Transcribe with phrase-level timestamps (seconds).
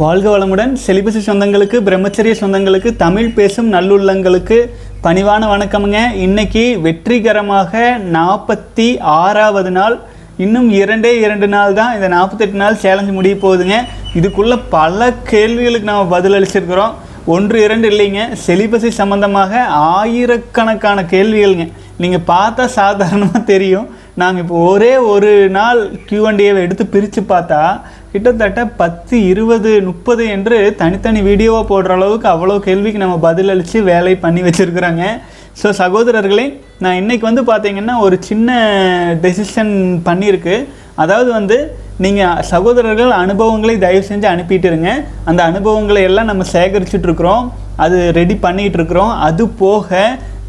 [0.00, 0.72] வாழ்க வளமுடன்.
[0.84, 4.58] செலிபசி சொந்தங்களுக்கு பிரம்மச்சரிய சொந்தங்களுக்கு தமிழ் பேசும் நல்லுள்ளங்களுக்கு
[5.06, 6.00] பணிவான வணக்கமுங்க.
[6.26, 7.80] இன்னைக்கு வெற்றிகரமாக
[8.16, 9.96] நாற்பத்தி ஆறாவது நாள்.
[10.44, 13.78] இன்னும் இரண்டே இரண்டு நாள் தான் இந்த நாற்பத்தெட்டு நாள் சேலஞ்சு முடிய போகுதுங்க.
[14.20, 16.96] இதுக்குள்ள பல கேள்விகளுக்கு நாம் பதில் அளிச்சிருக்கிறோம்.
[17.36, 18.22] ஒன்று இரண்டு இல்லைங்க.
[18.46, 19.66] செலிபசி சம்பந்தமாக
[19.98, 21.66] ஆயிரக்கணக்கான கேள்விகள்ங்க.
[22.02, 23.88] நீங்கள் பார்த்தா சாதாரணமாக தெரியும்.
[24.20, 27.60] நாங்கள் இப்போ ஒரே ஒரு நாள் கியூஎன்டிஏவை எடுத்து பிரித்து பார்த்தா
[28.12, 34.14] கிட்டத்தட்ட பத்து இருபது முப்பது என்று தனித்தனி வீடியோவாக போடுற அளவுக்கு அவ்வளோ கேள்விக்கு நம்ம பதில் அளித்து வேலை
[34.24, 35.04] பண்ணி வச்சுருக்குறாங்க.
[35.60, 36.46] ஸோ சகோதரர்களே
[36.84, 38.58] நான் இன்றைக்கி வந்து பார்த்திங்கன்னா ஒரு சின்ன
[39.24, 39.74] டெசிஷன்
[40.08, 40.56] பண்ணியிருக்கு.
[41.02, 41.58] அதாவது வந்து
[42.04, 44.90] நீங்கள் சகோதரர்கள் அனுபவங்களை தயவு செஞ்சு அனுப்பிட்டுருங்க.
[45.30, 47.44] அந்த அனுபவங்களை எல்லாம் நம்ம சேகரிச்சுட்ருக்குறோம்
[47.84, 49.12] அது ரெடி பண்ணிகிட்ருக்குறோம் இருக்கிறோம்.
[49.28, 49.98] அது போக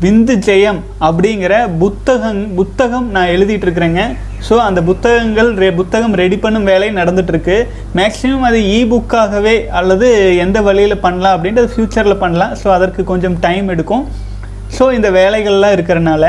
[0.04, 4.02] விந்து ஜெயம் அப்படிங்கிற புத்தகம் புத்தகம் நான் எழுதிட்டு இருக்கிறேங்க.
[4.48, 7.56] ஸோ அந்த புத்தகங்கள் ரெ புத்தகம் ரெடி பண்ணும் வேலை நடந்துட்டு
[7.98, 10.08] மேக்ஸிமம் அது இ புக்காகவே அல்லது
[10.44, 12.54] எந்த வழியில் பண்ணலாம் அப்படின்றது ஃப்யூச்சரில் பண்ணலாம்.
[12.62, 14.06] ஸோ அதற்கு கொஞ்சம் டைம் எடுக்கும்.
[14.78, 16.26] ஸோ இந்த வேலைகள்லாம் இருக்கிறனால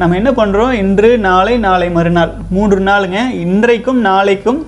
[0.00, 2.32] நம்ம என்ன பண்ணுறோம் இன்று நாளை நாளை மறுநாள்.
[2.56, 3.20] மூன்று நாளுங்க.
[3.44, 4.60] இன்றைக்கும் நாளைக்கும்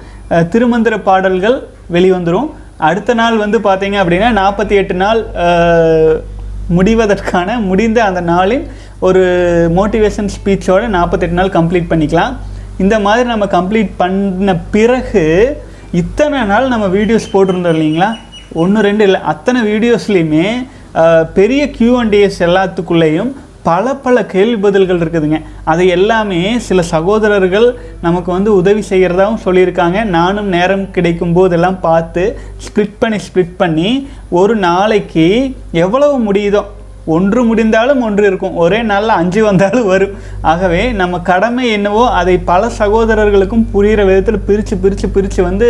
[0.55, 1.59] திருமந்திர பாடல்கள்
[1.97, 2.49] வெளிவந்துடும்
[2.89, 5.21] அடுத்த நாள் வந்து பார்த்தீங்க அப்படின்னா நாற்பத்தி எட்டு நாள்
[6.77, 8.65] முடிவதற்கான முடிந்த அந்த நாளின்
[9.07, 9.23] ஒரு
[9.79, 12.35] மோட்டிவேஷன் ஸ்பீச்சோட நாற்பத்தெட்டு நாள் கம்ப்ளீட் பண்ணிக்கலாம்.
[12.83, 15.25] இந்த மாதிரி நம்ம கம்ப்ளீட் பண்ண பிறகு
[16.01, 18.11] இத்தனை நாள் நம்ம வீடியோஸ் போட்டிருந்தோம் இல்லைங்களா?
[18.63, 20.47] ஒன்று ரெண்டு இல்லை அத்தனை வீடியோஸ்லேயுமே
[21.39, 23.31] பெரிய கியூஎன்டிஎஸ் எல்லாத்துக்குள்ளேயும்
[23.69, 25.39] பல பல கேள்வி பதில்கள் இருக்குதுங்க.
[25.73, 27.69] அதை எல்லாமே சில சகோதரர்கள்
[28.07, 29.99] நமக்கு வந்து உதவி செய்கிறதாவும் சொல்லியிருக்காங்க.
[30.17, 32.25] நானும் நேரம் கிடைக்கும் போதெல்லாம் பார்த்து
[32.67, 33.91] ஸ்ப்ளிட் பண்ணி ஸ்ப்ளிட் பண்ணி
[34.41, 35.29] ஒரு நாளைக்கு
[35.85, 36.63] எவ்வளவு முடியுதோ
[37.15, 38.57] ஒன்று முடிந்தாலும் ஒன்று இருக்கும்.
[38.63, 40.15] ஒரே நாளில் அஞ்சு வந்தாலும் வரும்.
[40.53, 45.69] ஆகவே நம்ம கடமை என்னவோ அதை பல சகோதரர்களுக்கும் புரிகிற விதத்தில் பிரித்து பிரித்து பிரித்து வந்து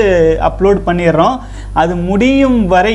[0.49, 1.37] அப்லோட் பண்ணிடுறோம்.
[1.83, 2.95] அது முடியும் வரை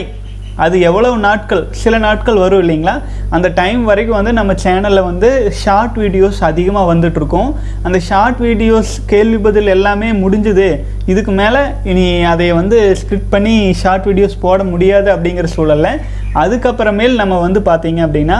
[0.63, 2.95] அது எவ்வளவு நாட்கள் சில நாட்கள் வரும் இல்லைங்களா?
[3.35, 5.29] அந்த டைம் வரைக்கும் வந்து நம்ம சேனலில் வந்து
[5.63, 7.51] ஷார்ட் வீடியோஸ் அதிகமாக வந்துட்ருக்கோம்
[7.83, 10.69] அந்த ஷார்ட் வீடியோஸ் கேள்வி பதில் எல்லாமே முடிஞ்சுது.
[11.05, 11.61] இதுக்கு மேலே
[11.91, 16.01] இனி அதை வந்து ஸ்கிரிப்ட் பண்ணி ஷார்ட் வீடியோஸ் போட முடியாது அப்படிங்கிற சூழலில்
[16.43, 18.39] அதுக்கப்புறமேல் நம்ம வந்து பார்த்தீங்க அப்படின்னா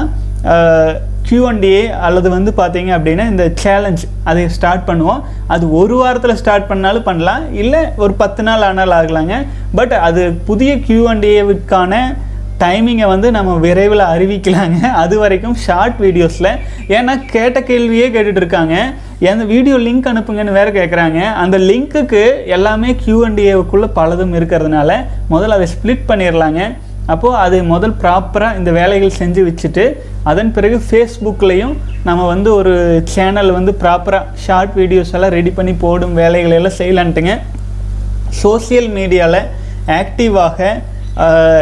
[1.32, 5.22] கியூஎன்டிஏ அல்லது வந்து பார்த்தீங்க அப்படின்னா இந்த சேலஞ்ச் அதை ஸ்டார்ட் பண்ணுவோம்.
[5.56, 7.44] அது ஒரு வாரத்தில் ஸ்டார்ட் பண்ணாலும் பண்ணலாம்.
[7.64, 9.38] இல்லை ஒரு பத்து நாள் ஆனாலும் ஆகலாங்க.
[9.80, 12.04] பட் அது புதிய கியூஎன்டிஏவுக்கான
[12.64, 14.80] டைமிங்கை வந்து நம்ம விரைவில் அறிவிக்கலாங்க.
[15.04, 16.52] அது வரைக்கும் ஷார்ட் வீடியோஸில்
[16.98, 18.76] ஏன்னா கேட்ட கேள்வியே கேட்டுட்ருக்காங்க
[19.30, 22.22] எந்த வீடியோ லிங்க் அனுப்புங்கன்னு வேறு கேட்குறாங்க அந்த லிங்க்குக்கு
[22.56, 24.92] எல்லாமே கியூஎன்டிஏவுக்குள்ளே பலதும் இருக்கிறதுனால
[25.34, 26.62] முதல்ல அதை ஸ்ப்ளிட் பண்ணிடலாங்க
[27.10, 29.86] அப்போது அது முதல் ப்ராப்பராக இந்த வேலைகள் செஞ்சு வச்சுட்டு
[30.32, 31.74] அதன் பிறகு ஃபேஸ்புக்லேயும்
[32.04, 32.74] நம்ம வந்து ஒரு
[33.14, 37.34] சேனல் வந்து ப்ராப்பராக ஷார்ட் வீடியோஸ் எல்லாம் ரெடி பண்ணி போடும் வேலைகளை எல்லாம் செய்யலான்ட்டுங்க.
[38.42, 39.42] சோசியல் மீடியாவில்
[40.02, 40.70] ஆக்டிவாக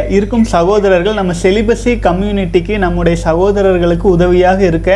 [0.09, 4.91] இருக்கும் சகோதரர்கள் நம்ம செலிபஸி கம்யூனிட்டிக்கு நம்முடைய சகோதரர்களுக்கு உதவியாக இருக்க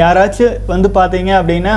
[0.00, 1.74] யாராச்சும் வந்து பார்த்தீங்க அப்படின்னா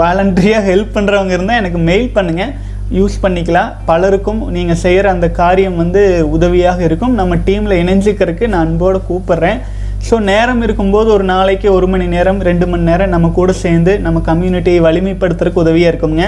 [0.00, 2.52] வாலண்டரியாக ஹெல்ப் பண்ணுறவங்க இருந்தால் எனக்கு மெயில் பண்ணுங்கள்
[2.98, 3.70] யூஸ் பண்ணிக்கலாம்.
[3.90, 6.02] பலருக்கும் நீங்கள் செய்கிற அந்த காரியம் வந்து
[6.36, 7.14] உதவியாக இருக்கும்.
[7.20, 9.60] நம்ம டீமில் இணைஞ்சிக்கிறதுக்கு நான் அன்போடு கூப்பிட்றேன்.
[10.08, 14.22] ஸோ நேரம் இருக்கும்போது ஒரு நாளைக்கு ஒரு மணி நேரம் ரெண்டு மணி நேரம் நம்ம கூட சேர்ந்து நம்ம
[14.30, 16.24] கம்யூனிட்டியை வலிமைப்படுத்துறதுக்கு உதவியாக இருக்குங்க.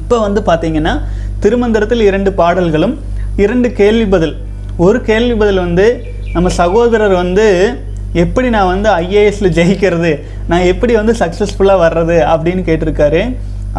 [0.00, 0.94] இப்போ வந்து பார்த்தீங்கன்னா
[1.44, 2.94] திருமந்திரத்தில் இரண்டு பாடல்களும்
[3.44, 4.34] இரண்டு கேள்வி பதில்.
[4.86, 5.86] ஒரு கேள்வி பதில் வந்து
[6.34, 7.46] நம்ம சகோதரர் வந்து
[8.22, 10.12] எப்படி நான் வந்து ஐஏஎஸில் ஜெயிக்கிறது?
[10.50, 12.16] நான் எப்படி வந்து சக்ஸஸ்ஃபுல்லாக வர்றது?
[12.32, 13.22] அப்படின்னு கேட்டிருக்காரு.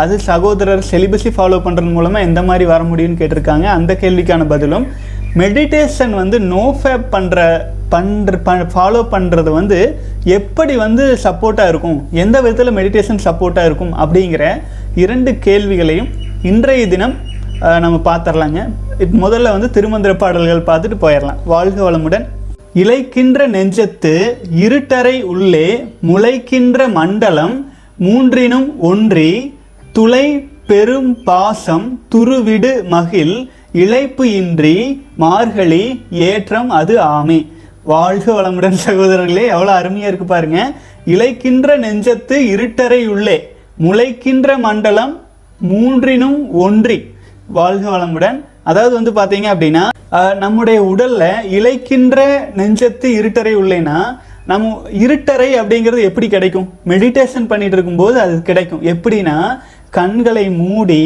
[0.01, 3.65] அது சகோதரர் செலிபஸி ஃபாலோ பண்ணுறது மூலமாக எந்த மாதிரி வர முடியும்னு கேட்டிருக்காங்க.
[3.77, 4.85] அந்த கேள்விக்கான பதிலும்
[5.41, 7.39] மெடிடேஷன் வந்து நோ ஃபேப் பண்ணுற
[7.93, 9.77] பண்ணுற ப ஃபாலோ பண்ணுறது வந்து
[10.37, 11.97] எப்படி வந்து சப்போர்ட்டாக இருக்கும்?
[12.23, 13.93] எந்த விதத்தில் மெடிடேஷன் சப்போர்ட்டாக இருக்கும்?
[14.03, 14.43] அப்படிங்கிற
[15.03, 16.09] இரண்டு கேள்விகளையும்
[16.51, 17.15] இன்றைய தினம்
[17.83, 18.61] நம்ம பார்த்துடலாங்க
[19.23, 22.25] முதல்ல வந்து திருமந்திர பாடல்கள் பார்த்துட்டு போயிடலாம் வாழ்க வளமுடன்.
[22.81, 24.13] இழைக்கின்ற நெஞ்சத்து
[24.65, 25.67] இருட்டறை உள்ளே
[26.09, 27.55] முளைக்கின்ற மண்டலம்
[28.05, 29.31] மூன்றினும் ஒன்றி
[29.97, 30.27] துளை
[30.69, 33.33] பெரும் பாசம் துருவிடு மகிழ்
[33.81, 34.77] இழைப்பு இன்றி
[35.23, 35.83] மார்கழி
[36.29, 37.37] ஏற்றம் அது ஆமை.
[37.91, 40.59] வாழ்க வளமுடன் சகோதரர்களே எவ்வளோ அருமையாக இருக்கு பாருங்க.
[41.13, 43.37] இழைக்கின்ற நெஞ்சத்து இருட்டறை உள்ளே
[43.85, 45.13] முளைக்கின்ற மண்டலம்
[45.71, 46.99] மூன்றினும் ஒன்றி.
[47.59, 48.39] வாழ்க வளமுடன்.
[48.71, 49.85] அதாவது வந்து பார்த்தீங்க அப்படின்னா
[50.43, 51.23] நம்முடைய உடல்ல
[51.57, 52.19] இழைக்கின்ற
[52.61, 53.99] நெஞ்சத்து இருட்டறை உள்ளேன்னா
[54.51, 54.69] நம்ம
[55.03, 56.67] இருட்டறை அப்படிங்கிறது எப்படி கிடைக்கும்?
[56.91, 58.81] மெடிடேஷன் பண்ணிட்டு இருக்கும்போது அது கிடைக்கும்.
[58.93, 59.35] எப்படின்னா
[59.97, 61.01] கண்களை மூடி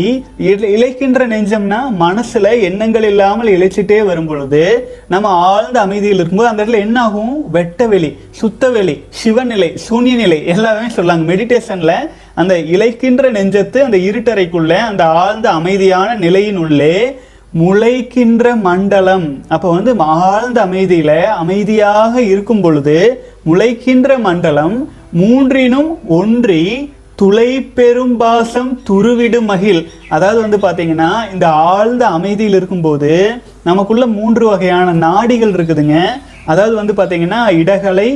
[0.72, 4.62] இழைக்கின்ற நெஞ்சம்னா மனசுல எண்ணங்கள் இல்லாமல் இழைச்சிட்டே வரும் பொழுது
[5.08, 8.12] நம்ம ஆழ்ந்த அமைதியில் இருக்கும்போது அந்த இடத்துல என்ன ஆகும் வெட்டவெளி
[8.42, 11.94] சுத்தவெளி சிவநிலை சூன்யநிலை எல்லாமே சொல்லாங்க மெடிடேஷன்ல
[12.36, 16.98] அந்த இழைக்கின்ற நெஞ்சத்து அந்த இருட்டறைக்குள்ள அந்த ஆழ்ந்த அமைதியான நிலையின் உள்ளே
[17.60, 19.28] முளைக்கின்ற மண்டலம்.
[19.48, 21.12] அப்போ வந்து ஆழ்ந்த அமைதியில
[21.44, 22.98] அமைதியாக இருக்கும் பொழுது
[23.46, 24.76] முளைக்கின்ற மண்டலம்
[25.20, 26.64] மூன்றினும் ஒன்றி
[27.20, 29.80] துளை பெரும்பாசம் துருவிடு மகிழ்
[30.16, 33.12] அதாவது வந்து பார்த்தீங்கன்னா இந்த ஆழ்ந்த அமைதியில் இருக்கும்போது
[33.70, 35.96] நமக்குள்ள மூன்று வகையான நாடிகள் இருக்குதுங்க.
[36.52, 38.10] அதாவது வந்து பார்த்தீங்கன்னா இடகலை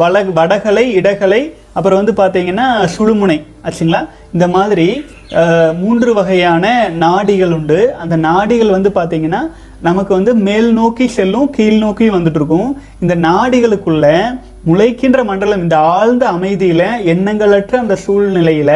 [0.00, 1.42] வள வடகலை இடகலை
[1.76, 3.38] அப்புறம் வந்து பார்த்தீங்கன்னா சுழுமுனை.
[3.66, 4.00] ஆச்சுங்களா?
[4.34, 4.88] இந்த மாதிரி
[5.82, 6.64] மூன்று வகையான
[7.04, 7.80] நாடிகள் உண்டு.
[8.02, 9.42] அந்த நாடிகள் வந்து பார்த்தீங்கன்னா
[9.88, 12.70] நமக்கு வந்து மேல் நோக்கி செல்லும் கீழ் நோக்கி வந்துட்டு இருக்கும்.
[13.02, 14.06] இந்த நாடிகளுக்குள்ள
[14.66, 18.72] முளைக்கின்ற மண்டலம் இந்த ஆழ்ந்த அமைதியில எண்ணங்களற்ற அந்த சூழ்நிலையில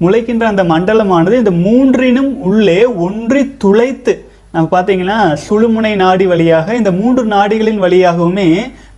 [0.00, 7.24] முளைக்கின்ற அந்த மண்டலமானது இந்த மூன்றினும் உள்ளே ஒன்றி துளைத்து நம்ம பார்த்தீங்கன்னா சுழுமுனை நாடி வழியாக இந்த மூன்று
[7.24, 8.48] நாடிகளின் வழியாகவுமே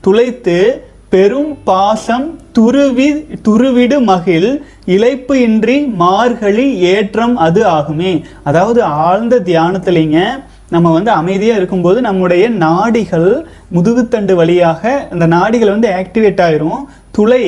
[0.01, 8.25] துளைத்து பெரும் பாசம் துருவி துருவிடு மகிழ் இழைப்பு இன்றி மார்கழி ஏற்றம் அது ஆகுமே.
[8.45, 10.43] அதாவது ஆழ்ந்த தியானத்துலேங்க
[10.75, 13.31] நம்ம வந்து அமைதியாக இருக்கும்போது நம்முடைய நாடிகள்
[13.77, 14.83] முதுகுத்தண்டு வழியாக
[15.13, 16.83] அந்த நாடிகள் வந்து ஆக்டிவேட் ஆயிரும்.
[17.17, 17.45] துளை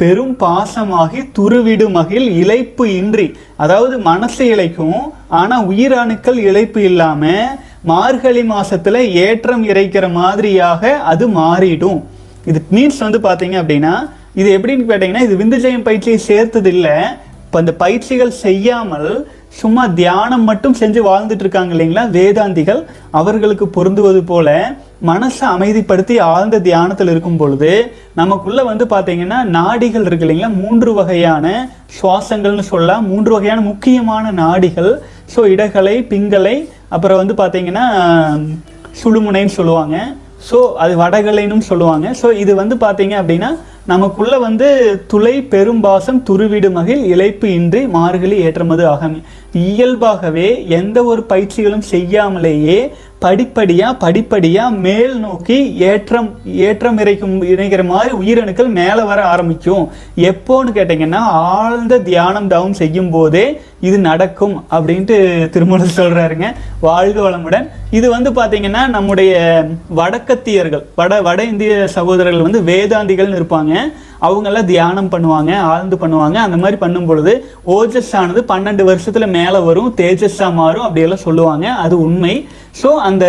[0.00, 3.26] பெரும் பாசமாகி துருவிடு மகிழ் இழைப்பு இன்றி
[3.64, 5.00] அதாவது மனசு இழைக்கும்
[5.40, 7.52] ஆனால் உயிரணுக்கள் இழைப்பு இல்லாமல்
[7.90, 8.96] மார்கழி மாசத்துல
[9.26, 12.00] ஏற்றம் இறைக்கிற மாதிரியாக அது மாறிடும்.
[12.50, 13.94] இது மீன்ஸ் வந்து பார்த்தீங்க அப்படின்னா
[14.40, 16.96] இது எப்படின்னு கேட்டீங்கன்னா இது விந்துஜயம் பயிற்சியை சேர்த்தது இல்லை
[17.46, 19.10] இப்போ இந்த பயிற்சிகள் செய்யாமல்
[19.60, 22.04] சும்மா தியானம் மட்டும் செஞ்சு வாழ்ந்துட்டு இருக்காங்க இல்லைங்களா?
[22.16, 24.48] வேதாந்திகள் அவர்களுக்கு பொருந்துவது போல
[25.10, 27.70] மனசை அமைதிப்படுத்தி ஆழ்ந்த தியானத்தில் இருக்கும் பொழுது
[28.20, 30.50] நமக்குள்ள வந்து பார்த்தீங்கன்னா நாடிகள் இருக்கு இல்லைங்களா?
[30.62, 31.46] மூன்று வகையான
[31.98, 33.06] சுவாசங்கள்னு சொல்லலாம்.
[33.12, 34.92] மூன்று வகையான முக்கியமான நாடிகள்.
[35.34, 36.56] ஸோ இடகலை பிங்கலை
[36.88, 37.86] அப்புறம் வந்து பார்த்தீங்கன்னா
[39.02, 39.98] சுழுமுனைன்னு சொல்லுவாங்க.
[40.48, 42.06] ஸோ அது வடகலைன்னு சொல்லுவாங்க.
[42.22, 43.50] ஸோ இது வந்து பார்த்தீங்க அப்படின்னா
[43.92, 44.66] நமக்குள்ள வந்து
[45.12, 49.16] துளை பெரும்பாசம் துருவிடு மகிழ் இழைப்பு இன்றி மார்கழி ஏற்றமது ஆகும்.
[49.68, 50.48] இயல்பாகவே
[50.78, 52.78] எந்த ஒரு பயிற்சிகளும் செய்யாமலேயே
[53.24, 55.58] படிப்படியாக படிப்படியாக மேல் நோக்கி
[55.90, 56.30] ஏற்றம்
[56.68, 59.84] ஏற்றம் இறைக்கும் இணைக்கிற மாதிரி உயிரணுக்கள் மேலே வர ஆரம்பிக்கும்.
[60.30, 61.20] எப்போன்னு கேட்டிங்கன்னா
[61.58, 63.46] ஆழ்ந்த தியானம் தவம் செய்யும் போதே
[63.88, 65.16] இது நடக்கும் அப்படின்ட்டு
[65.54, 66.48] திருமணம் சொல்கிறாருங்க
[66.86, 67.66] வாழ்க வளமுடன்.
[67.98, 69.32] இது வந்து பார்த்திங்கன்னா நம்முடைய
[70.00, 73.74] வடக்கத்தியர்கள் வட வட இந்திய சகோதரர்கள் வந்து வேதாந்திகள்னு இருப்பாங்க.
[74.26, 76.36] அவங்கெல்லாம் தியானம் பண்ணுவாங்க ஆழ்ந்து பண்ணுவாங்க.
[76.46, 77.32] அந்த மாதிரி பண்ணும் பொழுது
[77.76, 81.66] ஓஜஸ் ஆனது பன்னெண்டு வருஷத்தில் மேலே வரும் தேஜஸ்ஸாக மாறும் அப்படியெல்லாம் சொல்லுவாங்க.
[81.84, 82.34] அது உண்மை.
[82.80, 83.24] ஸோ அந்த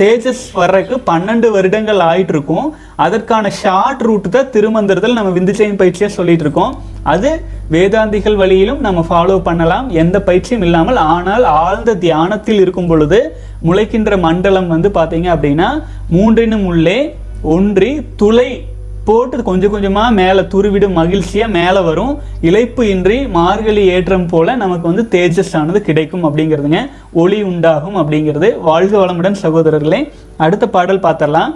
[0.00, 2.68] தேஜஸ் வர்றதுக்கு பன்னெண்டு வருடங்கள் ஆயிட்டு இருக்கும்
[3.04, 7.30] அதற்கான ஷார்ட் ரூட் தான் திருமந்திரத்தில் நம்ம விந்துச்சயம் பயிற்சியாக சொல்லிட்டு இருக்கோம் அது
[7.72, 9.90] வேதாந்திகள் வழியிலும் நம்ம ஃபாலோ பண்ணலாம்.
[9.90, 13.36] எந்த பயிற்சியும் இல்லாமல் ஆனால் ஆழ்ந்த தியானத்தில் இருக்கும் பொழுது
[13.68, 15.68] முளைக்கின்ற மண்டலம் வந்து பார்த்தீங்க அப்படின்னா
[16.16, 18.64] மூன்றினும் உள்ளே ஒன்றி துளை
[19.04, 22.18] போட்டு கொஞ்சம் கொஞ்சமா மேலே துருவிடும் மகிழ்ச்சியா மேலே வரும்.
[22.42, 26.80] இழைப்பு இன்றி மார்கழி ஏற்றம் போல நமக்கு வந்து தேஜஸ் ஆனது கிடைக்கும் அப்படிங்கிறதுங்க.
[27.12, 28.60] ஒளி உண்டாகும் அப்படிங்கிறது.
[28.60, 31.54] வாழ்க வளமுடன் சகோதரர்களே அடுத்த பாடல் பார்த்தரலாம்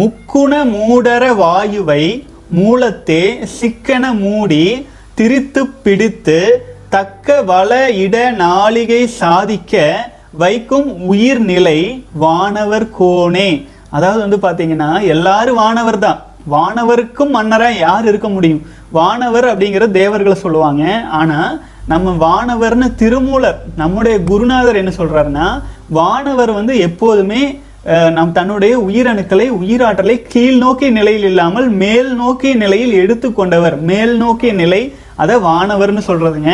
[0.00, 6.38] முக்குண மூடர வாயுவை மூலத்தே சிக்கன மூடி திரித்து பிடித்து
[6.88, 9.94] தக்க வள இட நாளிகை சாதிக்க
[10.32, 16.22] வைக்கும் உயிர்நிலை வானவர் கோணே அதாவது வந்து பார்த்தீங்கன்னா எல்லாரும் வானவர் தான்.
[16.50, 18.66] வானவருக்கும் மன்னராக யார் இருக்க முடியும்?
[18.90, 21.04] வானவர் அப்படிங்கிற தேவர்களை சொல்லுவாங்க.
[21.10, 30.22] ஆனால் நம்ம வானவர்னு திருமூலர் நம்முடைய குருநாதர் என்ன சொல்கிறாருன்னா வானவர் வந்து எப்போதுமே நம் தன்னுடைய உயிரணுக்களை உயிராற்றலை
[30.28, 33.76] கீழ் நோக்கிய நிலையில் இல்லாமல் மேல் நோக்கிய நிலையில் எடுத்து கொண்டவர்.
[33.76, 36.52] மேல் நோக்கிய நிலை அதை வானவர்னு சொல்றதுங்க.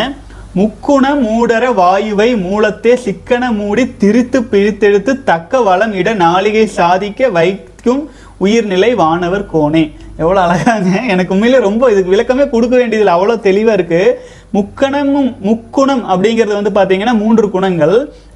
[0.56, 8.94] முக்குண மூடர வாயுவை மூலத்தே சிக்கன மூடி திரித்து பிழித்தெடுத்து தக்க வளம் இட நாளிகை சாதிக்க வைக்கும் உயிர்நிலை
[8.94, 13.14] வானவர் கோணே எவ்வளோ அழகாங்க எனக்கு உண்மையிலே ரொம்ப இதுக்கு விளக்கமே கொடுக்க வேண்டியதில்லை.
[13.16, 14.14] அவ்வளோ தெளிவாக இருக்குது
[14.56, 17.94] முக்கணமும் முக்குணம் அப்படிங்கிறது வந்து பார்த்தீங்கன்னா மூன்று குணங்கள்.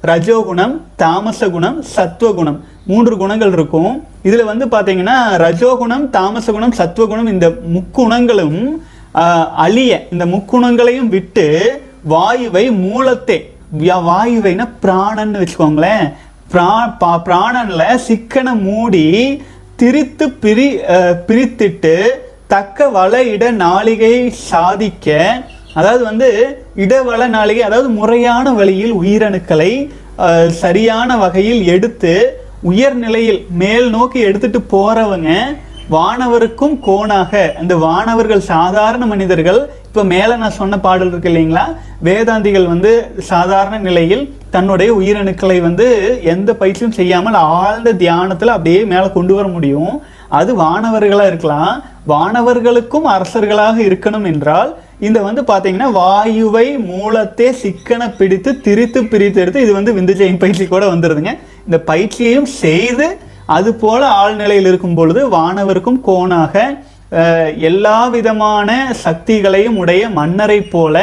[0.09, 2.59] ரஜோகுணம் தாமச குணம் சத்துவகுணம்
[2.91, 3.93] மூன்று குணங்கள் இருக்கும்.
[4.27, 8.59] இதில் வந்து பார்த்தீங்கன்னா ரஜோகுணம் தாமச குணம் சத்துவகுணம் இந்த முக்குணங்களும்
[9.65, 11.47] அழிய இந்த முக்குணங்களையும் விட்டு
[12.13, 13.39] வாயுவை மூலத்தே
[14.07, 16.05] வாயுவைனா பிராணன்னு வச்சுக்கோங்களேன்.
[16.53, 16.71] பிரா
[17.27, 19.05] பிராணனில் சிக்கனை மூடி
[19.79, 20.67] திரித்து பிரி
[21.27, 21.95] பிரித்திட்டு
[22.47, 24.13] தக்க வள இட நாளிகை
[24.49, 25.07] சாதிக்க
[25.73, 26.29] அதாவது வந்து
[26.75, 29.71] இடவள நாளிகை அதாவது முறையான வழியில் உயிரணுக்களை
[30.59, 32.13] சரியான வகையில் எடுத்து
[32.63, 35.31] உயர்நிலையில் மேல் நோக்கி எடுத்துட்டு போறவங்க
[35.89, 41.65] வானவருக்கும் கோணாக அந்த வானவர்கள் சாதாரண மனிதர்கள் இப்போ மேலே நான் சொன்ன பாடல் இருக்கு இல்லைங்களா?
[42.03, 42.91] வேதாந்திகள் வந்து
[43.27, 44.23] சாதாரண நிலையில்
[44.55, 45.85] தன்னுடைய உயிரணுக்களை வந்து
[46.33, 49.93] எந்த பயிற்சியும் செய்யாமல் ஆழ்ந்த தியானத்தில் அப்படியே மேலே கொண்டு வர முடியும்.
[50.39, 51.75] அது வானவர்களாக இருக்கலாம்.
[52.11, 54.71] வானவர்களுக்கும் அரசர்களாக இருக்கணும் என்றால்
[55.07, 60.85] இந்த வந்து பார்த்தீங்கன்னா வாயுவை மூலத்தை சிக்கன பிடித்து திரித்து பிரித்து எடுத்து இது வந்து விந்துஜெயின் பயிற்சி கூட
[60.93, 61.33] வந்துடுதுங்க
[61.67, 63.07] இந்த பயிற்சியையும் செய்து
[63.55, 66.63] அது போல ஆழ்நிலையில் இருக்கும் பொழுது வானவருக்கும் கோணாக
[67.69, 68.69] எல்லா விதமான
[69.05, 70.95] சக்திகளையும் உடைய மன்னரை போல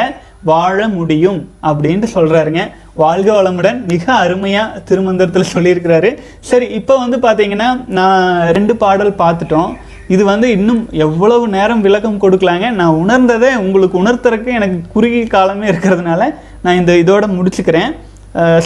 [0.51, 2.61] வாழ முடியும் அப்படின்ட்டு சொல்கிறாருங்க
[3.01, 3.79] வாழ்க வளமுடன்.
[3.91, 6.09] மிக அருமையாக திருமந்திரத்தில் சொல்லியிருக்கிறாரு.
[6.49, 8.23] சரி இப்போ வந்து பார்த்தீங்கன்னா நான்
[8.57, 9.73] ரெண்டு பாடல் பார்த்துட்டோம்.
[10.13, 12.65] இது வந்து இன்னும் எவ்வளவு நேரம் விளக்கம் கொடுக்கலாங்க.
[12.79, 16.23] நான் உணர்ந்ததை உங்களுக்கு உணர்த்துறதுக்கு எனக்கு குறுகிய காலமே இருக்கிறதுனால
[16.63, 17.91] நான் இந்த இதோட முடிச்சுக்கிறேன்.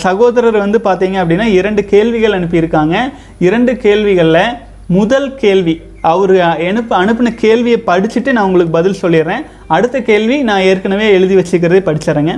[0.06, 2.96] சகோதரர் வந்து பார்த்தீங்க அப்படின்னா இரண்டு கேள்விகள் அனுப்பியிருக்காங்க.
[3.48, 4.56] இரண்டு கேள்விகளில்
[4.98, 5.74] முதல் கேள்வி
[6.12, 6.36] அவர்
[6.70, 9.46] அனுப்ப அனுப்பின கேள்வியை படிச்சுட்டு நான் உங்களுக்கு பதில் சொல்லிடுறேன்.
[9.76, 12.36] அடுத்த கேள்வி நான் ஏற்கனவே எழுதி வச்சுக்கிறதே படிச்சிடுறேங்க.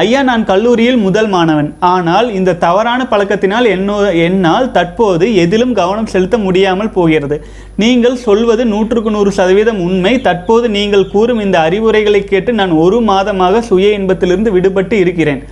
[0.00, 1.68] ஐயா நான் கல்லூரியில் முதல் மாணவன்.
[1.90, 3.94] ஆனால் இந்த தவறான பழக்கத்தினால் என்னோ
[4.24, 7.36] என்னால் தற்போது எதிலும் கவனம் செலுத்த முடியாமல் போகிறது.
[7.82, 10.12] நீங்கள் சொல்வது நூற்றுக்கு நூறு சதவீதம் உண்மை.
[10.26, 15.42] தற்போது நீங்கள் கூறும் இந்த அறிவுரைகளை கேட்டு நான் ஒரு மாதமாக சுய இன்பத்திலிருந்து விடுபட்டு இருக்கிறேன்.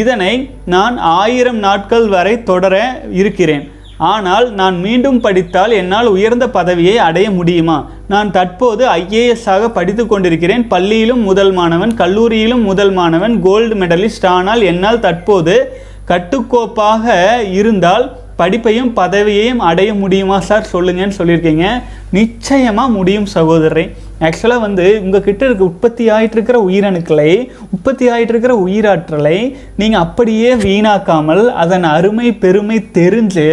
[0.00, 0.32] இதனை
[0.74, 2.74] நான் ஆயிரம் நாட்கள் வரை தொடர
[3.22, 3.64] இருக்கிறேன்.
[4.10, 7.76] ஆனால் நான் மீண்டும் படித்தால் என்னால் உயர்ந்த பதவியை அடைய முடியுமா?
[8.12, 10.64] நான் தற்போது ஐஏஎஸ் ஆக படித்து கொண்டிருக்கிறேன்.
[10.72, 15.56] பள்ளியிலும் முதல் மாணவன் கல்லூரியிலும் முதல் மாணவன் கோல்டு மெடலிஸ்ட் ஆனால் என்னால் தற்போது
[16.10, 17.14] கட்டுக்கோப்பாக
[17.60, 18.06] இருந்தால்
[18.42, 20.70] படிப்பையும் பதவியையும் அடைய முடியுமா சார்?
[20.72, 21.66] சொல்லுங்கன்னு சொல்லியிருக்கீங்க.
[22.10, 23.84] நிச்சயமாக முடியும் சகோதரரை.
[24.26, 27.30] ஆக்சுவலாக வந்து உங்ககிட்ட இருக்க உற்பத்தி ஆகிட்டு இருக்கிற உயிரணுக்களை
[27.74, 29.38] உற்பத்தி ஆகிட்டு இருக்கிற உயிராற்றலை
[29.76, 33.46] நீங்கள் அப்படியே வீணாக்காமல் அதன் அருமை பெருமை தெரிஞ்சு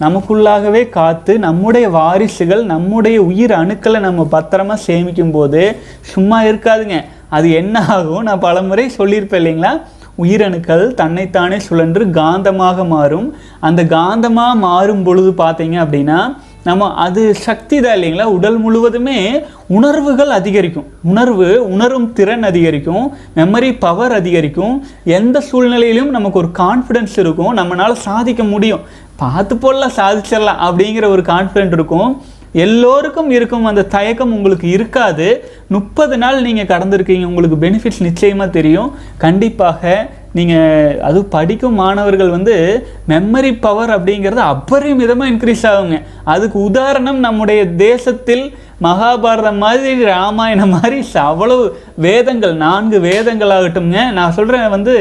[0.00, 5.76] நமக்குள்ளாகவே காத்து நம்முடைய வாரிசுகள் நம்முடைய உயிர் அணுக்களை நம்ம பத்திரமா சேமிக்கும் போது
[6.14, 6.98] சும்மா இருக்காதுங்க.
[7.28, 9.72] அது என்ன ஆகும் நான் பலமுறை சொல்லியிருப்பேன் இல்லைங்களா?
[10.22, 13.34] உயிரணுக்கள் தன்னைத்தானே சுழன்று காந்தமாக மாறும்.
[13.60, 16.20] அந்த காந்தமாக மாறும் பொழுது பார்த்தீங்க அப்படின்னா
[16.68, 18.22] நம்ம அது சக்தி தான் இல்லைங்களா?
[18.22, 19.18] உடல் முழுவதுமே
[19.68, 20.86] உணர்வுகள் அதிகரிக்கும்.
[21.02, 23.04] உணர்வு உணரும் திறன் அதிகரிக்கும்.
[23.36, 24.74] மெமரி பவர் அதிகரிக்கும்.
[25.04, 27.56] எந்த சூழ்நிலையிலும் நமக்கு ஒரு கான்ஃபிடென்ஸ் இருக்கும்.
[27.56, 28.80] நம்மளால் சாதிக்க முடியும்.
[29.16, 32.22] பார்த்து போடலாம் சாதிச்சிடலாம் அப்படிங்கிற ஒரு கான்ஃபிடென்ட் இருக்கும்.
[32.64, 35.28] எல்லோருக்கும் இருக்கும் அந்த தயக்கம் உங்களுக்கு இருக்காது.
[35.74, 38.90] முப்பது நாள் நீங்கள் கடந்திருக்கீங்க உங்களுக்கு பெனிஃபிட்ஸ் நிச்சயமாக தெரியும்.
[39.24, 39.94] கண்டிப்பாக
[40.38, 42.54] நீங்கள் அது படிக்கும் மாணவர்கள் வந்து
[43.10, 45.98] மெமரி பவர் அப்படிங்கிறது அபரிமிதமாக இன்க்ரீஸ் ஆகுங்க.
[46.34, 48.44] அதுக்கு உதாரணம் நம்முடைய தேசத்தில்
[48.86, 50.98] மகாபாரதம் மாதிரி ராமாயணம் மாதிரி
[51.30, 51.64] அவ்வளவு
[52.06, 54.00] வேதங்கள் நான்கு வேதங்கள் ஆகட்டும்ங்க.
[54.18, 54.94] நான் சொல்கிறேன் வந்து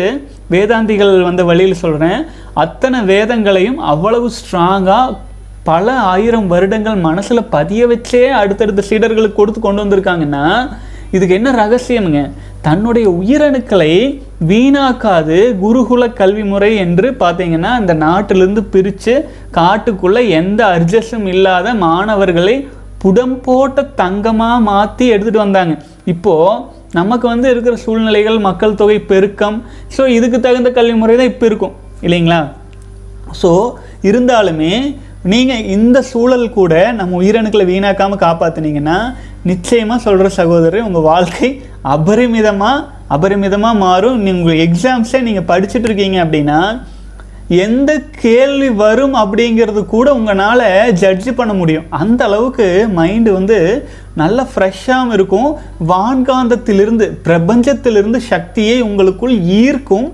[0.54, 2.20] வேதாந்திகள் வந்த வழியில் சொல்கிறேன்
[2.64, 5.18] அத்தனை வேதங்களையும் அவ்வளவு ஸ்ட்ராங்காக
[5.70, 10.44] பல ஆயிரம் வருடங்கள் மனசில் பதிய வச்சே அடுத்தடுத்த சீடர்களுக்கு கொடுத்து கொண்டு வந்திருக்காங்கன்னா
[11.16, 12.22] இதுக்கு என்ன ரகசியம்ங்க?
[12.66, 13.94] தன்னுடைய உயிரணுக்களை
[14.50, 19.14] வீணாக்காது குருகுல கல்வி முறை என்று பார்த்தீங்கன்னா இந்த நாட்டிலிருந்து பிரித்து
[19.58, 22.56] காட்டுக்குள்ளே எந்த அர்ஜஸும் இல்லாத மாணவர்களை
[23.04, 25.74] புடம் போட்ட தங்கமாக மாற்றி எடுத்துகிட்டு வந்தாங்க.
[26.14, 26.62] இப்போது
[27.00, 29.58] நமக்கு வந்து இருக்கிற சூழ்நிலைகள் மக்கள் தொகை பெருக்கம்.
[29.96, 31.76] ஸோ இதுக்கு தகுந்த கல்வி முறை தான் இப்போ இருக்கும்.
[32.06, 32.40] இல்லைங்களா?
[33.42, 33.52] ஸோ
[34.10, 34.74] இருந்தாலுமே
[35.32, 38.98] நீங்கள் இந்த சூழல் கூட நம்ம உயிரணுக்களை வீணாக்காமல் காப்பாற்றுனீங்கன்னா
[39.52, 41.50] நிச்சயமாக சொல்கிற சகோதரர் உங்கள் வாழ்க்கை
[41.96, 42.84] அபரிமிதமாக
[43.16, 44.20] அபரிமிதமாக மாறும்.
[44.28, 46.60] நீங்கள் எக்ஸாம்ஸே நீங்கள் படிச்சுட்டு இருக்கீங்க அப்படின்னா
[47.64, 47.92] எந்த
[48.22, 50.64] கேள்வி வரும் அப்படிங்கிறது கூட உங்களால்
[51.02, 51.86] ஜட்ஜ் பண்ண முடியும்.
[52.02, 52.68] அந்த அளவுக்கு
[53.00, 53.58] மைண்டு வந்து
[54.22, 55.50] நல்ல ஃப்ரெஷ்ஷாகவும் இருக்கும்.
[55.92, 60.08] வான்காந்தத்திலிருந்து பிரபஞ்சத்திலிருந்து சக்தியை உங்களுக்குள் ஈர்க்கும்.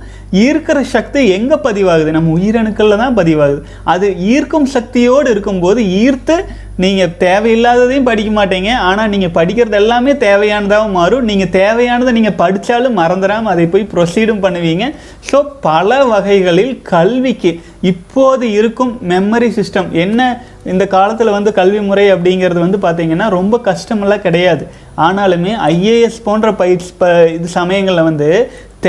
[0.45, 2.09] ஈர்க்கிற சக்தி எங்கே பதிவாகுது?
[2.15, 3.61] நம்ம உயிரணுக்களில் தான் பதிவாகுது.
[3.93, 6.35] அது ஈர்க்கும் சக்தியோடு இருக்கும்போது ஈர்த்து
[6.83, 8.69] நீங்கள் தேவையில்லாததையும் படிக்க மாட்டீங்க.
[8.89, 11.27] ஆனால் நீங்கள் படிக்கிறது எல்லாமே தேவையானதாகவும் மாறும்.
[11.31, 14.87] நீங்கள் தேவையானதை நீங்கள் படித்தாலும் மறந்துடாமல் அதை போய் ப்ரொசீடும் பண்ணுவீங்க.
[15.29, 17.51] ஸோ பல வகைகளில் கல்விக்கு
[17.91, 20.31] இப்போது இருக்கும் மெமரி சிஸ்டம் என்ன
[20.71, 24.63] இந்த காலத்தில் வந்து கல்வி முறை அப்படிங்கிறது வந்து பார்த்திங்கன்னா ரொம்ப கஷ்டமெல்லாம் கிடையாது.
[25.05, 28.27] ஆனாலுமே ஐஏஎஸ் போன்ற பயிற்சி ப இது சமயங்களில் வந்து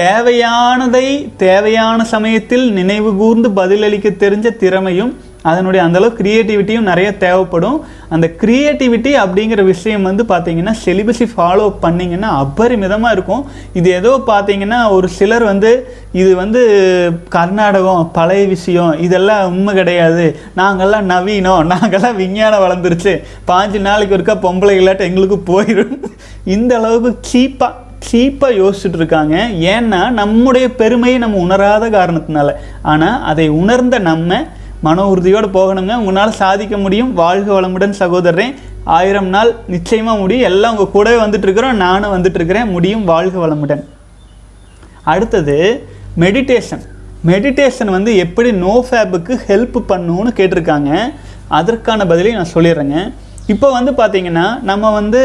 [0.00, 1.06] தேவையானதை
[1.42, 5.10] தேவையான சமயத்தில் நினைவு கூர்ந்து பதிலளிக்க தெரிஞ்ச திறமையும்
[5.50, 7.78] அதனுடைய அந்தளவு க்ரியேட்டிவிட்டியும் நிறைய தேவைப்படும்.
[8.14, 13.42] அந்த க்ரியேட்டிவிட்டி அப்படிங்கிற விஷயம் வந்து பார்த்தீங்கன்னா செலிபஸை ஃபாலோ பண்ணிங்கன்னா அபரிமிதமாக இருக்கும்.
[13.78, 15.72] இது ஏதோ பார்த்தீங்கன்னா ஒரு சிலர் வந்து
[16.22, 16.62] இது வந்து
[17.36, 20.26] கர்நாடகம் பழைய விஷயம் இதெல்லாம் உண்மை கிடையாது.
[20.62, 23.14] நாங்கள்லாம் நவீனம் நாங்கள்லாம் விஞ்ஞானம் வளர்ந்துருச்சு.
[23.52, 25.96] பாஞ்சு நாளைக்கு ஒருக்கா பொம்பளை இல்லாட்ட எங்களுக்கு போயிடும்
[26.56, 29.36] இந்த அளவுக்கு சீப்பாக சீப்பாக யோசிச்சுட்டு இருக்காங்க
[29.74, 32.50] ஏன்னா நம்முடைய பெருமையை நம்ம உணராத காரணத்தினால.
[32.82, 34.40] ஆனால் அதை உணர்ந்த நம்ம
[34.80, 35.96] மன உறுதியோடு போகணுங்க.
[35.96, 37.14] உங்களால் சாதிக்க முடியும்.
[37.14, 38.54] வாழ்க வளமுடன் சகோதரன்
[38.84, 43.04] ஆயிரம் நாள் நிச்சயமாக முடியும் எல்லாம் உங்கள் கூடவே வந்துட்டுருக்குறோம் நானும் வந்துட்டுருக்கிறேன் முடியும்.
[43.04, 43.82] வாழ்க வளமுடன்.
[45.02, 45.58] அடுத்தது
[46.20, 46.82] மெடிடேஷன்
[47.26, 50.90] மெடிடேஷன் வந்து எப்படி நோ ஃபேபுக்கு ஹெல்ப் பண்ணுன்னு கேட்டிருக்காங்க.
[51.48, 52.98] அதற்கான பதிலையும் நான் சொல்லிடுறேங்க.
[53.48, 55.20] இப்போ வந்து பார்த்தீங்கன்னா நம்ம வந்து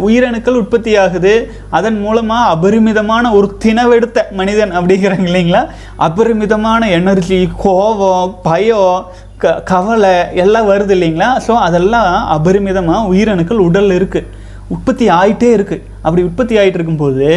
[0.00, 1.32] உயிரணுக்கள் உற்பத்தி ஆகுது
[1.70, 5.62] அதன் மூலமாக அபரிமிதமான ஒரு தினவெடுத்த மனிதன் அப்படிங்கிறாங்க இல்லைங்களா?
[5.98, 9.04] அபரிமிதமான எனர்ஜி கோபம் பயம்
[9.38, 11.40] க கவலை எல்லாம் வருது இல்லைங்களா?
[11.46, 14.30] ஸோ அதெல்லாம் அபரிமிதமாக உயிரணுக்கள் உடலில் இருக்குது
[14.68, 17.28] உற்பத்தி ஆகிட்டே இருக்குது அப்படி உற்பத்தி ஆகிட்டு இருக்கும்போது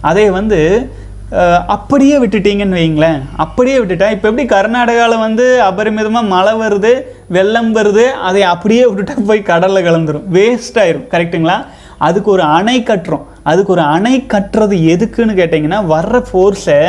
[0.00, 0.60] அதை வந்து
[1.74, 4.12] அப்படியே விட்டுட்டீங்கன்னு வைங்களேன் அப்படியே விட்டுட்டேன்.
[4.12, 6.92] இப்போ எப்படி கர்நாடகாவில் வந்து அபரிமிதமாக மழை வருது
[7.36, 10.28] வெள்ளம் வருது அதை அப்படியே விட்டுட்டா போய் கடலில் கலந்துரும்.
[10.36, 11.08] வேஸ்ட் ஆயிரும்.
[11.14, 11.56] கரெக்ட்டுங்களா
[11.98, 13.26] அதுக்கு ஒரு அணை கட்டுறோம்.
[13.42, 16.80] அதுக்கு ஒரு அணை கட்டுறது எதுக்குன்னு கேட்டிங்கன்னா வர்ற ஃபோர்ஸை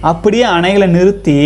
[0.00, 1.38] அப்படியே அணைகளை நிறுத்தி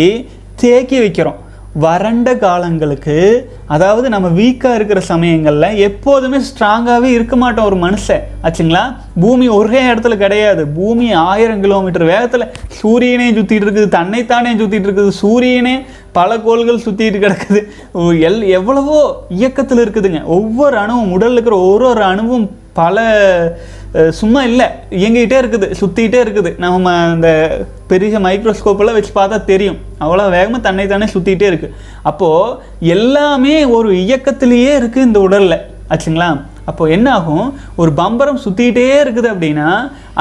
[0.55, 1.39] தேக்கி வைக்கிறோம்.
[1.73, 8.19] வறண்ட காலங்களுக்கு அதாவது நம்ம வீக்காக இருக்கிற சமயங்களில் எப்போதுமே ஸ்ட்ராங்காகவே இருக்க மாட்டோம் ஒரு மனுஷன்.
[8.43, 8.95] ஆச்சுங்களா?
[9.19, 10.67] பூமி ஒரே இடத்துல கிடையாது.
[10.67, 15.07] பூமி ஆயிரம் கிலோமீட்டர் வேகத்தில் சூரியனே சுற்றிட்டு இருக்குது தன்னைத்தானே சுற்றிட்டு இருக்குது.
[15.07, 17.63] சூரியனே பல கோள்கள் சுற்றிட்டு கிடக்குது.
[17.91, 20.23] ஓ, எல் எவ்வளவோ இயக்கத்தில் இருக்குதுங்க.
[20.23, 23.01] ஒவ்வொரு அணுவும் உடலில் இருக்கிற ஒரு ஒரு அணுவும் பல
[24.19, 24.67] சும்மா இல்லை.
[24.99, 26.51] இயங்கிக்கிட்டே இருக்குது சுற்றிக்கிட்டே இருக்குது.
[26.63, 27.29] நம்ம அந்த
[27.91, 29.79] பெரிய மைக்ரோஸ்கோப்பெல்லாம் வச்சு பார்த்தா தெரியும்.
[30.03, 31.75] அவ்வளோ வேகமாக தன்னை தானே சுற்றிக்கிட்டே இருக்குது
[32.09, 32.55] அப்போது
[32.95, 35.57] எல்லாமே ஒரு இயக்கத்திலேயே இருக்குது இந்த உடலில்.
[35.93, 36.29] ஆச்சுங்களா?
[36.69, 37.47] அப்போது என்ன ஆகும்?
[37.81, 39.69] ஒரு பம்பரம் சுற்றிக்கிட்டே இருக்குது அப்படின்னா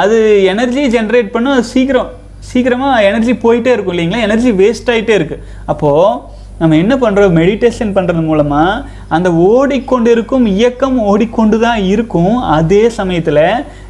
[0.02, 0.18] அது
[0.52, 2.10] எனர்ஜி ஜென்ரேட் பண்ண சீக்கிரம்.
[2.50, 4.26] சீக்கிரமாக எனர்ஜி போயிட்டே இருக்கும் இல்லைங்களா?
[4.28, 11.59] எனர்ஜி வேஸ்ட் ஆகிட்டே இருக்குது அப்போது நம்ம என்ன பண்ணுறோம் மெடிடேஷன் பண்ணுறது மூலமாக அந்த ஓடிக்கொண்டிருக்கும் இயக்கம் ஓடிக்கொண்டு
[11.59, 12.35] தான் இருக்கும்.
[12.57, 13.38] அதே சமயத்தில்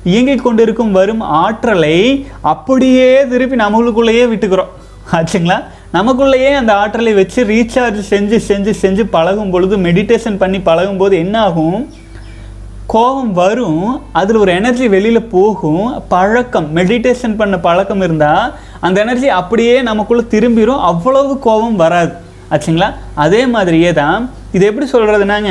[0.05, 1.97] இயங்கிக் கொண்டிருக்கும் வரும் ஆற்றலை
[2.53, 4.71] அப்படியே திருப்பி நம்மளுக்குள்ளேயே விட்டுக்கிறோம்.
[5.17, 5.59] ஆச்சுங்களா?
[5.97, 11.37] நமக்குள்ளேயே அந்த ஆற்றலை வச்சு ரீசார்ஜ் செஞ்சு செஞ்சு செஞ்சு பழகும் பொழுது மெடிடேஷன் பண்ணி பழகும் போது என்ன
[11.41, 11.93] ஆகும்?
[12.87, 13.85] கோபம் வரும்.
[14.13, 15.85] அதில் ஒரு எனர்ஜி வெளியில் போகும்.
[16.09, 18.49] பழக்கம் மெடிடேஷன் பண்ண பழக்கம் இருந்தால்
[18.81, 22.29] அந்த எனர்ஜி அப்படியே நமக்குள்ளே திரும்பிடும் அவ்வளவு கோபம் வராது.
[22.55, 22.89] ஆச்சுங்களா?
[23.25, 24.21] அதே மாதிரியே தான்
[24.57, 25.51] இது எப்படி சொல்கிறதுனாங்க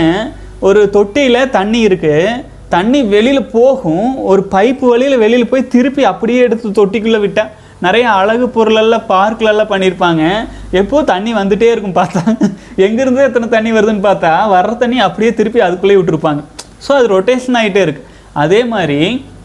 [0.67, 2.41] ஒரு தொட்டியில் தண்ணி இருக்குது
[2.75, 7.53] தண்ணி வெளியில் போகும் ஒரு பைப்பு வழியில் வெளியில் போய் திருப்பி அப்படியே எடுத்து தொட்டிக்குள்ளே விட்டால்
[7.85, 10.23] நிறைய அழகு பொருளெல்லாம் பார்க்லெல்லாம் பண்ணியிருப்பாங்க.
[10.81, 12.21] எப்போது தண்ணி வந்துகிட்டே இருக்கும் பார்த்தா
[12.85, 16.41] எங்கேருந்து எத்தனை தண்ணி வருதுன்னு பார்த்தா வர்ற தண்ணி அப்படியே திருப்பி அதுக்குள்ளேயே விட்டுருப்பாங்க.
[16.85, 18.07] ஸோ அது ரொட்டேஷன் ஆகிட்டே இருக்குது
[18.43, 18.99] அதே மாதிரி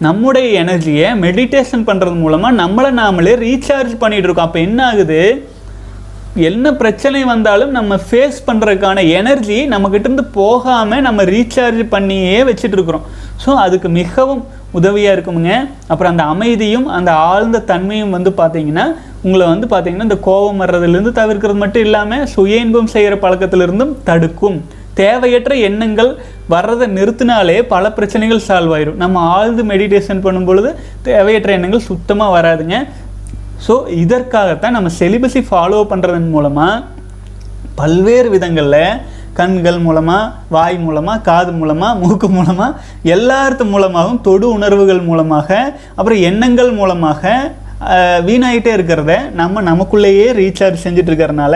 [0.06, 4.48] நம்முடைய எனர்ஜியை மெடிடேஷன் பண்ணுறது மூலமாக நம்மளை நாமளே ரீசார்ஜ் பண்ணிகிட்டு இருக்கோம்.
[4.48, 5.20] அப்போ என்ன ஆகுது?
[6.48, 13.04] என்ன பிரச்சனை வந்தாலும் நம்ம ஃபேஸ் பண்ணுறதுக்கான எனர்ஜி நம்மக்கிட்டேருந்து போகாமல் நம்ம ரீசார்ஜ் பண்ணியே வச்சுட்டு இருக்கிறோம்.
[13.42, 14.42] ஸோ அதுக்கு மிகவும்
[14.78, 15.52] உதவியாக இருக்குமுங்க.
[15.90, 18.86] அப்புறம் அந்த அமைதியும் அந்த ஆழ்ந்த தன்மையும் வந்து பார்த்தீங்கன்னா
[19.26, 24.58] உங்களை வந்து பார்த்தீங்கன்னா இந்த கோபம் வர்றதுலேருந்து தவிர்க்கிறது மட்டும் இல்லாமல் சுய இன்பம் செய்கிற பழக்கத்திலிருந்தும் தடுக்கும்.
[25.02, 26.10] தேவையற்ற எண்ணங்கள்
[26.52, 29.00] வர்றதை நிறுத்தினாலே பல பிரச்சனைகள் சால்வ் ஆயிரும்.
[29.04, 30.70] நம்ம ஆழ்ந்து மெடிடேஷன் பண்ணும் பொழுது
[31.08, 32.76] தேவையற்ற எண்ணங்கள் சுத்தமாக வராதுங்க.
[33.66, 36.82] ஸோ இதற்காகத்தான் நம்ம செலிபஸை ஃபாலோ பண்ணுறதன் மூலமாக
[37.80, 38.80] பல்வேறு விதங்களில்
[39.38, 42.76] கண்கள் மூலமாக வாய் மூலமாக காது மூலமாக மூக்கு மூலமாக
[43.14, 45.48] எல்லாத்து மூலமாகவும் தொடு உணர்வுகள் மூலமாக
[45.96, 47.32] அப்புறம் எண்ணங்கள் மூலமாக
[48.26, 51.54] வீணாயிட்டே இருக்கிறத நம்ம நமக்குள்ளேயே ரீசார்ஜ் செஞ்சுட்டு இருக்கிறனால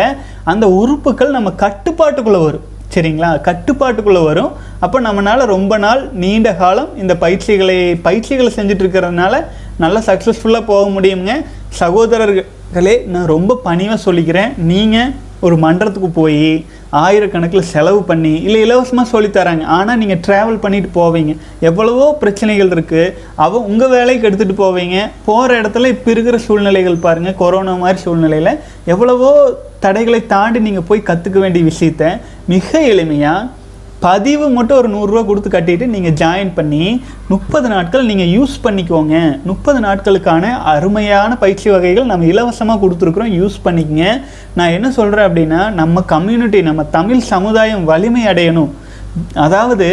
[0.52, 2.64] அந்த உறுப்புகள் நம்ம கட்டுப்பாட்டுக்குள்ளே வரும்.
[2.94, 3.30] சரிங்களா?
[3.48, 4.52] கட்டுப்பாட்டுக்குள்ளே வரும்.
[4.84, 9.34] அப்போ நம்மளால் ரொம்ப நாள் நீண்ட காலம் இந்த பயிற்சிகளை பயிற்சிகளை செஞ்சுட்டு இருக்கிறதுனால
[9.82, 11.32] நல்லா சக்ஸஸ்ஃபுல்லாக போக முடியுங்க
[11.80, 14.50] சகோதரர்களே நான் ரொம்ப பணிவாக சொல்லிக்கிறேன்.
[14.70, 15.12] நீங்கள்
[15.46, 16.42] ஒரு மன்றத்துக்கு போய்
[17.02, 21.32] ஆயிரக்கணக்கில் செலவு பண்ணி இல்லை இலவசமாக சொல்லித்தராங்க ஆனால் நீங்கள் ட்ராவல் பண்ணிட்டு போவீங்க.
[21.68, 23.12] எவ்வளவோ பிரச்சனைகள் இருக்குது
[23.44, 24.96] அவள் உங்கள் வேலைக்கு எடுத்துகிட்டு போவீங்க.
[25.28, 28.52] போகிற இடத்துல இப்போ இருக்கிற சூழ்நிலைகள் பாருங்கள் கொரோனா மாதிரி சூழ்நிலையில்
[28.94, 29.30] எவ்வளவோ
[29.84, 32.04] தடைகளை தாண்டி நீங்கள் போய் கற்றுக்க வேண்டிய விஷயத்த
[32.54, 33.46] மிக எளிமையாக
[34.04, 36.84] பதிவு மட்டும் ஒரு நூறுரூவா கொடுத்து கட்டிட்டு நீங்கள் ஜாயின் பண்ணி
[37.30, 39.14] முப்பது நாட்கள் நீங்கள் யூஸ் பண்ணிக்கோங்க.
[39.50, 43.32] முப்பது நாட்களுக்கான அருமையான பயிற்சி வகைகள் நம்ம இலவசமாக கொடுத்துருக்குறோம்.
[43.40, 44.06] யூஸ் பண்ணிக்கங்க.
[44.58, 48.70] நான் என்ன சொல்கிறேன் அப்படின்னா நம்ம கம்யூனிட்டி நம்ம தமிழ் சமுதாயம் வலிமை அடையணும்.
[49.46, 49.88] அதாவது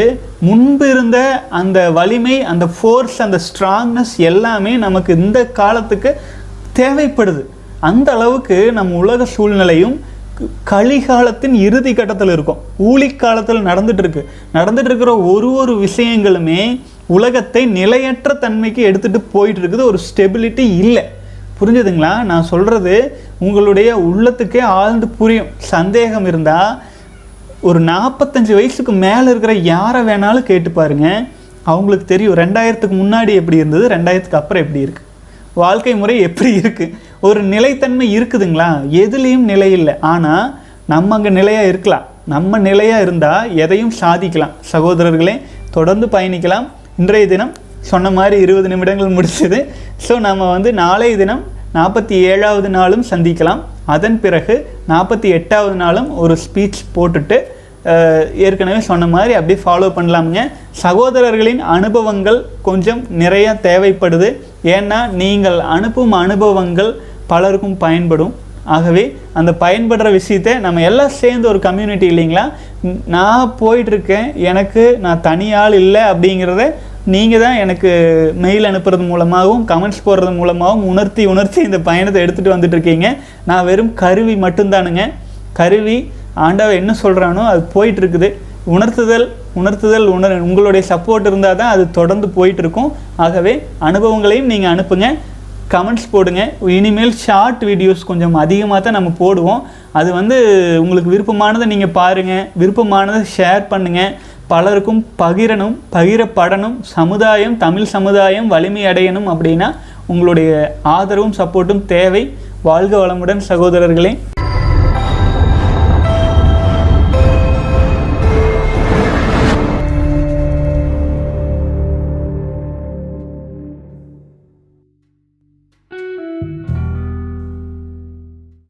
[0.48, 1.18] முன்பு இருந்த
[1.60, 6.12] அந்த வலிமை அந்த ஃபோர்ஸ் அந்த ஸ்ட்ராங்னஸ் எல்லாமே நமக்கு இந்த காலத்துக்கு
[6.80, 7.44] தேவைப்படுது.
[7.89, 9.96] அந்த அளவுக்கு நம்ம உலக சூழ்நிலையும்
[10.69, 12.62] கலிகாலத்தின் இறுதி கட்டத்தில் இருக்கும்.
[12.80, 16.62] ஊழிக்காலத்தில் நடந்துட்டு இருக்கு நடந்துட்டு இருக்கிற ஒரு ஒரு விஷயங்களுமே
[17.06, 21.04] உலகத்தை நிலையற்ற தன்மைக்கு எடுத்துகிட்டு போயிட்டு இருக்குது ஒரு ஸ்டெபிலிட்டி இல்லை.
[21.60, 22.13] புரிஞ்சுதுங்களா?
[22.24, 22.95] நான் சொல்கிறது
[23.39, 25.50] உங்களுடைய உள்ளத்துக்கே ஆழ்ந்து புரியும்.
[25.58, 26.78] சந்தேகம் இருந்தால்
[27.62, 31.08] ஒரு நாற்பத்தஞ்சு வயசுக்கு மேலே இருக்கிற யாரை வேணாலும் கேட்டு பாருங்க.
[31.63, 35.05] அவங்களுக்கு தெரியும் ரெண்டாயிரத்துக்கு முன்னாடி எப்படி இருந்தது ரெண்டாயிரத்துக்கு அப்புறம் எப்படி இருக்குது
[35.63, 36.94] வாழ்க்கை முறை எப்படி இருக்குது
[37.28, 38.70] ஒரு நிலைத்தன்மை இருக்குதுங்களா?
[39.04, 39.94] எதுலேயும் நிலை இல்லை.
[40.13, 40.46] ஆனால்
[40.94, 42.06] நம்ம அங்கே நிலையாக இருக்கலாம்.
[42.34, 44.54] நம்ம நிலையாக இருந்தால் எதையும் சாதிக்கலாம்.
[44.74, 45.36] சகோதரர்களே
[45.76, 46.68] தொடர்ந்து பயணிக்கலாம்.
[47.02, 47.54] இன்றைய தினம்
[47.91, 49.60] சொன்ன மாதிரி இருபது நிமிடங்கள் முடிச்சது
[50.06, 51.44] ஸோ நம்ம வந்து நாளைய தினம்
[51.78, 53.62] நாற்பத்தி ஏழாவது நாளும் சந்திக்கலாம்.
[53.96, 54.56] அதன் பிறகு
[54.91, 57.38] நாற்பத்தி எட்டாவது நாளும் ஒரு ஸ்பீச் போட்டுட்டு
[58.48, 60.44] ஏற்கனவே சொன்ன மாதிரி அப்படியே ஃபாலோ பண்ணலாமுங்க.
[60.84, 64.30] சகோதரர்களின் அனுபவங்கள் கொஞ்சம் நிறையா தேவைப்படுது.
[64.73, 66.91] ஏன்னா நீங்கள் அனுப்பும் அனுபவங்கள்
[67.32, 68.34] பலருக்கும் பயன்படும்.
[68.75, 69.04] ஆகவே
[69.39, 72.45] அந்த பயன்படுற விஷயத்தை நம்ம எல்லாம் சேர்ந்து ஒரு கம்யூனிட்டி இல்லைங்களா?
[73.15, 76.65] நான் போயிட்டுருக்கேன் எனக்கு நான் தனியாள் இல்லை அப்படிங்கிறத
[77.13, 77.89] நீங்கள் தான் எனக்கு
[78.43, 83.10] மெயில் அனுப்புறது மூலமாகவும் கமெண்ட்ஸ் போடுறது மூலமாகவும் உணர்த்தி உணர்த்தி இந்த பயணத்தை எடுத்துகிட்டு வந்துட்டுருக்கீங்க.
[83.49, 85.04] நான் வெறும் கருவி மட்டும்தானுங்க.
[85.60, 85.97] கருவி
[86.45, 88.30] ஆண்டவன் என்ன சொல்கிறானோ அது போயிட்டுருக்குது.
[88.73, 89.25] உணர்த்துதல்
[89.60, 92.91] உணர்த்துதல் உணர் உங்களுடைய சப்போர்ட் இருந்தால் தான் அது தொடர்ந்து போயிட்டுருக்கும்.
[93.25, 93.54] ஆகவே
[93.88, 95.08] அனுபவங்களையும் நீங்கள் அனுப்புங்க.
[95.73, 96.41] கமெண்ட்ஸ் போடுங்க.
[96.78, 99.62] இனிமேல் ஷார்ட் வீடியோஸ் கொஞ்சம் அதிகமாக தான் நம்ம போடுவோம்.
[99.99, 100.38] அது வந்து
[100.84, 104.15] உங்களுக்கு விருப்பமானதை நீங்கள் பாருங்கள் விருப்பமானதை ஷேர் பண்ணுங்கள்
[104.51, 106.75] பலருக்கும் பகிரணும் பகிரப்படணும்.
[106.97, 109.69] சமுதாயம் தமிழ் சமுதாயம் வலிமை அடையணும் அப்படின்னா
[110.13, 110.51] உங்களுடைய
[110.97, 112.23] ஆதரவும் சப்போர்ட்டும் தேவை.
[112.69, 114.13] வாழ்க வளமுடன் சகோதரர்களே.